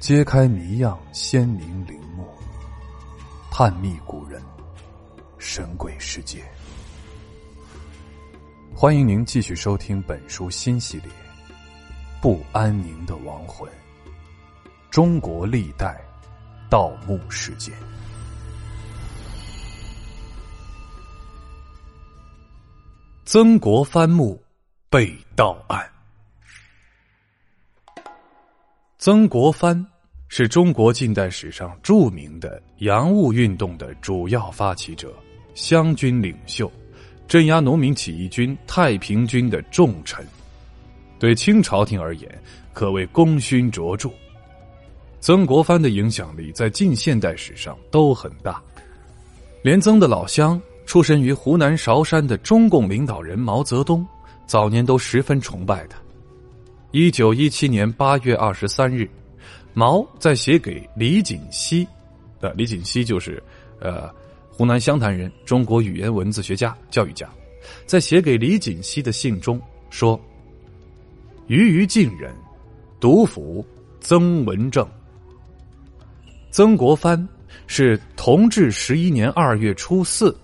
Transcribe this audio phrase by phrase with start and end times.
[0.00, 2.26] 揭开谜样鲜明陵墓，
[3.50, 4.42] 探秘古人
[5.36, 6.42] 神鬼世界。
[8.74, 11.08] 欢迎您继续收听本书新系列
[12.22, 13.70] 《不安宁的亡魂：
[14.90, 16.00] 中国历代
[16.70, 17.74] 盗墓事件》。
[23.26, 24.42] 曾国藩墓
[24.88, 25.86] 被盗案。
[28.96, 29.86] 曾国藩
[30.32, 35.12] 是中国近代史上著名的洋务运动的主要发起者、
[35.54, 36.70] 湘军领袖，
[37.26, 40.24] 镇压农民起义军太平军的重臣，
[41.18, 44.08] 对清朝廷而言可谓功勋卓著。
[45.18, 48.62] 曾国藩的影响力在近现代史上都很大，
[49.64, 54.06] 连曾的老乡、出身于湖南韶山的中共领导人毛泽东，
[54.46, 55.98] 早年都十分崇拜他。
[56.92, 59.10] 一九一七年八月二十三日，
[59.72, 61.86] 毛在写给李锦熙，
[62.40, 63.42] 呃，李锦熙就是，
[63.80, 64.10] 呃，
[64.50, 67.28] 湖南湘潭人，中国语言文字学家、教育家，
[67.86, 70.20] 在写给李锦熙的信中说
[71.46, 72.34] ：“余于晋人，
[72.98, 73.64] 独辅
[74.00, 74.86] 曾文正。”
[76.50, 77.28] 曾国藩
[77.66, 80.36] 是同治十一年二月初四，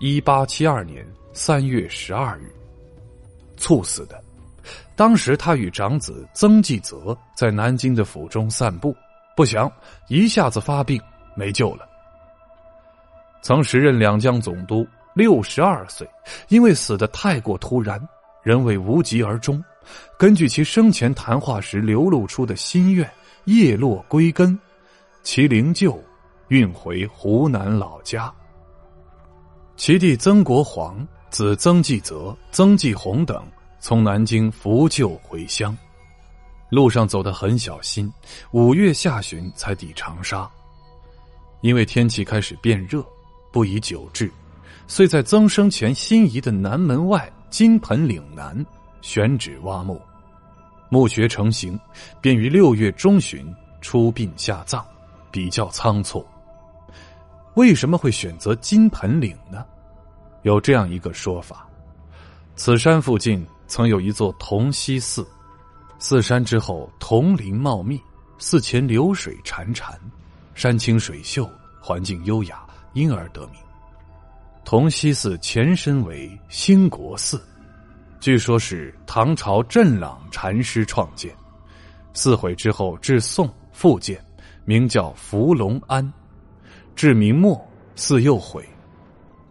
[0.00, 2.52] 一八七二年三月十二日，
[3.56, 4.21] 猝死的。
[5.02, 8.96] 当时他与长子曾纪泽在南京的府中散步，
[9.36, 9.68] 不想
[10.06, 11.02] 一下子发病，
[11.34, 11.84] 没救了。
[13.42, 16.08] 曾时任两江总督，六十二岁，
[16.46, 18.00] 因为死的太过突然，
[18.44, 19.60] 仍未无疾而终。
[20.16, 23.10] 根据其生前谈话时流露出的心愿，
[23.46, 24.56] 叶落归根，
[25.24, 25.98] 其灵柩
[26.46, 28.32] 运回湖南老家。
[29.74, 33.44] 其弟曾国煌、子曾纪泽、曾纪红等。
[33.82, 35.76] 从南京扶柩回乡，
[36.70, 38.10] 路上走得很小心。
[38.52, 40.48] 五月下旬才抵长沙，
[41.62, 43.04] 因为天气开始变热，
[43.50, 44.30] 不宜久滞，
[44.86, 48.64] 遂在曾生前心仪的南门外金盆岭南
[49.00, 50.00] 选址挖墓。
[50.88, 51.76] 墓穴成型，
[52.20, 54.80] 便于六月中旬出殡下葬，
[55.32, 56.24] 比较仓促。
[57.54, 59.66] 为什么会选择金盆岭呢？
[60.42, 61.68] 有这样一个说法：
[62.54, 63.44] 此山附近。
[63.72, 65.26] 曾有一座铜溪寺，
[65.98, 67.98] 寺山之后铜林茂密，
[68.36, 69.94] 寺前流水潺潺，
[70.54, 71.50] 山清水秀，
[71.80, 73.54] 环境优雅，因而得名。
[74.62, 77.42] 铜溪寺前身为兴国寺，
[78.20, 81.34] 据说是唐朝镇朗禅师创建，
[82.12, 84.22] 寺毁之后至宋复建，
[84.66, 86.12] 名叫伏龙庵，
[86.94, 87.58] 至明末
[87.96, 88.68] 寺又毁，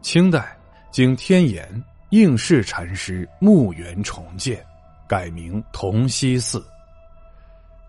[0.04, 0.56] 清代
[0.92, 1.84] 经天眼。
[2.12, 4.62] 应氏禅师墓园重建，
[5.08, 6.62] 改名同溪寺。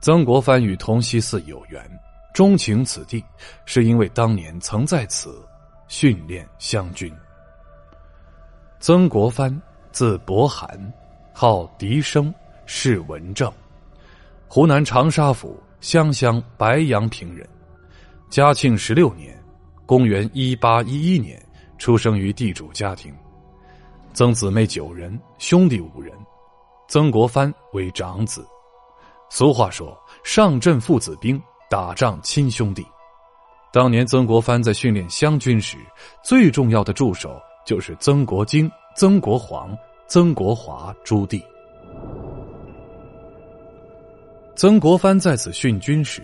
[0.01, 1.85] 曾国藩与同溪寺有缘，
[2.33, 3.25] 钟情此地，
[3.65, 5.45] 是因为当年曾在此
[5.89, 7.13] 训练湘军。
[8.79, 10.93] 曾国藩字伯涵，
[11.33, 12.33] 号笛生，
[12.65, 13.53] 是文正，
[14.47, 17.45] 湖南长沙府湘乡白杨坪人。
[18.31, 19.37] 嘉庆十六年
[19.85, 21.45] （公元一八一一年）
[21.77, 23.13] 出生于地主家庭。
[24.15, 26.13] 曾姊妹九人，兄弟五人，
[26.87, 28.47] 曾国藩为长子。
[29.31, 32.87] 俗话说：“上阵父子兵，打仗亲兄弟。”
[33.73, 35.79] 当年曾国藩在训练湘军时，
[36.23, 39.75] 最重要的助手就是曾国京、曾国煌、
[40.07, 41.43] 曾国华朱棣。
[44.55, 46.23] 曾国藩在此训军时，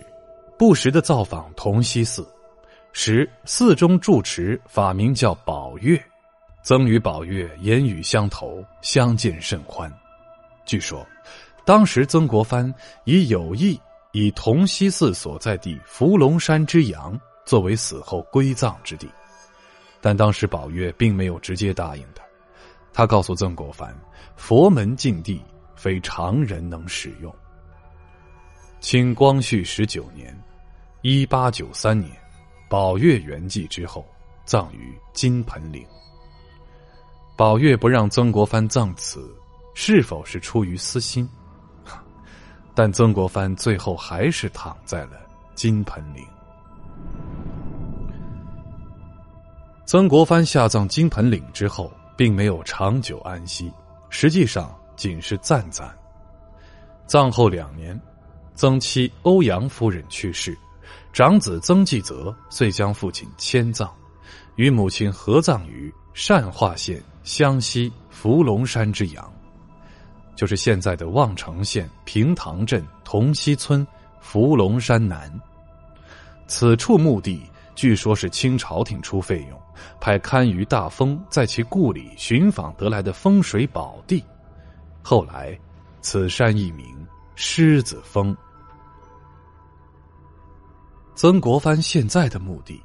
[0.59, 2.23] 不时的造访同溪寺，
[2.93, 5.99] 时寺中住持法名叫宝月。
[6.61, 9.91] 曾与宝月言语相投，相见甚欢。
[10.65, 11.05] 据说，
[11.65, 12.71] 当时曾国藩
[13.05, 13.79] 已有意
[14.11, 19.09] 以同溪寺所在地伏龙山之阳作为死后归葬之地，
[20.01, 22.23] 但当时宝月并没有直接答应他。
[22.93, 23.95] 他告诉曾国藩
[24.35, 25.41] ：“佛门禁地，
[25.75, 27.33] 非常人能使用。”
[28.81, 30.37] 清光绪十九年
[31.01, 32.11] （一八九三年），
[32.69, 34.05] 宝月圆寂之后，
[34.45, 35.85] 葬于金盆岭。
[37.39, 39.33] 宝月不让曾国藩葬此，
[39.73, 41.25] 是否是出于私心？
[42.75, 45.11] 但曾国藩最后还是躺在了
[45.55, 46.21] 金盆岭。
[49.85, 53.71] 曾国藩下葬金盆岭之后，并没有长久安息，
[54.09, 55.89] 实际上仅是暂暂。
[57.07, 57.97] 葬后两年，
[58.53, 60.57] 曾妻欧阳夫人去世，
[61.13, 63.89] 长子曾纪泽遂将父亲迁葬，
[64.57, 65.89] 与母亲合葬于
[66.21, 67.01] 善化县。
[67.23, 69.33] 湘西伏龙山之阳，
[70.35, 73.87] 就是现在的望城县平塘镇同溪村
[74.19, 75.31] 伏龙山南。
[76.45, 77.43] 此处墓地
[77.73, 79.61] 据说是清朝廷出费用，
[80.01, 84.21] 派堪舆大风在其故里寻访得来的风水宝地。
[85.01, 85.57] 后来，
[86.01, 86.85] 此山一名
[87.35, 88.35] 狮子峰。
[91.15, 92.81] 曾国藩现在的墓地，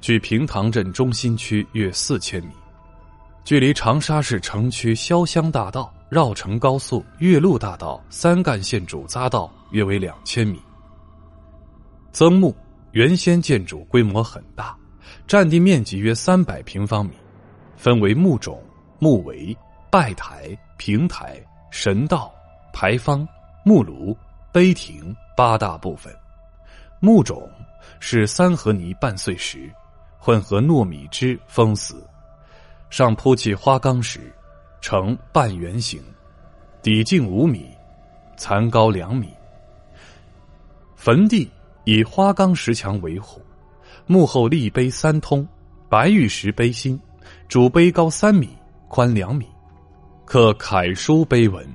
[0.00, 2.52] 距平塘镇中心区约四千米，
[3.48, 10.60] 距离长沙市城区潇湘大道、绕城高速、岳麓大道三干线主匝道约为两千米。
[12.12, 12.54] 曾墓
[12.90, 14.76] 原先建筑规模很大，
[15.26, 17.12] 占地面积约三百平方米，
[17.74, 18.62] 分为墓冢、
[18.98, 19.56] 墓围、
[19.90, 22.30] 拜台、平台、神道、
[22.70, 23.26] 牌坊、
[23.64, 24.14] 木炉、
[24.52, 26.14] 碑亭八大部分。
[27.00, 27.48] 墓冢。
[27.98, 29.72] 是三合泥半碎石，
[30.18, 32.06] 混合糯米汁封死，
[32.90, 34.32] 上铺砌花岗石，
[34.80, 36.02] 呈半圆形，
[36.82, 37.68] 底径五米，
[38.36, 39.28] 残高两米。
[40.96, 41.50] 坟地
[41.84, 43.40] 以花岗石墙为护，
[44.06, 45.46] 墓后立碑三通，
[45.88, 47.00] 白玉石碑心，
[47.48, 48.48] 主碑高三米，
[48.88, 49.46] 宽两米，
[50.24, 51.66] 刻楷书碑文：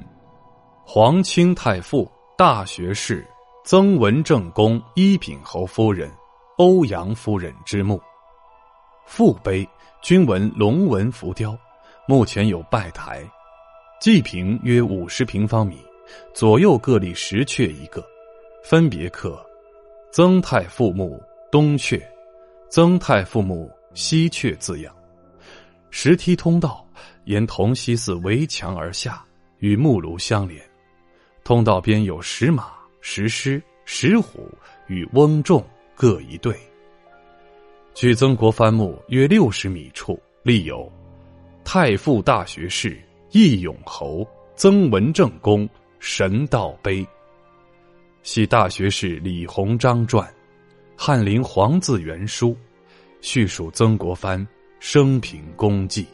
[0.85, 3.25] 皇清太傅大学士。
[3.65, 6.11] 曾文正公一品侯夫人、
[6.57, 7.97] 欧阳夫人之墓，
[9.05, 9.67] 副碑
[10.01, 11.57] 均纹龙纹浮雕，
[12.07, 13.23] 目前有拜台，
[13.99, 15.77] 祭坪约五十平方米，
[16.33, 18.03] 左右各立石阙一个，
[18.63, 19.43] 分别刻
[20.11, 21.21] “曾太父墓
[21.51, 22.01] 东阙
[22.69, 24.93] ”“曾太父墓西阙”字样。
[25.89, 26.85] 石梯通道
[27.25, 29.23] 沿同西寺围墙而下，
[29.59, 30.61] 与木庐相连，
[31.43, 32.71] 通道边有石马。
[33.05, 34.49] 石狮、石虎
[34.87, 35.61] 与翁仲
[35.93, 36.57] 各一对。
[37.93, 40.91] 距曾国藩墓约六十米处立有
[41.63, 42.99] “太傅大学士
[43.31, 45.69] 义勇侯曾文正公
[45.99, 47.05] 神道碑”，
[48.23, 50.27] 系大学士李鸿章传，
[50.97, 52.57] 翰林黄字原书，
[53.21, 54.45] 叙述曾国藩
[54.79, 56.05] 生平功绩。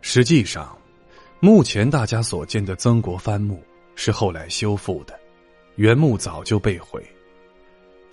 [0.00, 0.76] 实际上。
[1.40, 3.62] 目前大家所见的曾国藩墓
[3.96, 5.18] 是后来修复的，
[5.74, 7.04] 原墓早就被毁。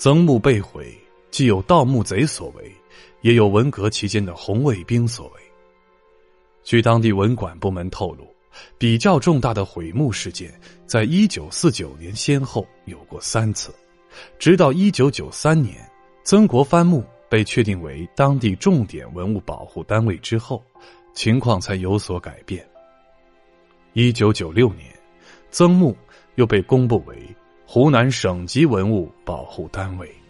[0.01, 0.91] 曾墓被毁，
[1.29, 2.75] 既有盗墓贼所为，
[3.21, 5.41] 也有文革期间的红卫兵所为。
[6.63, 8.25] 据当地文管部门透露，
[8.79, 13.71] 比较重大的毁墓事件，在一九四九年先后有过三次，
[14.39, 15.87] 直到一九九三年，
[16.23, 20.63] 曾国藩墓被确定为当地重点文物保护单位之后，
[21.13, 22.67] 情况才有所改变。
[23.93, 24.87] 一九九六年，
[25.51, 25.95] 曾墓
[26.37, 27.15] 又被公布为
[27.73, 30.20] 湖南省级文物保护单位。